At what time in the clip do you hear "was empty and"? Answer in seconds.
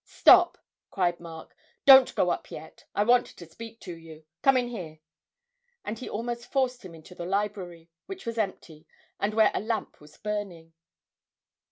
8.25-9.35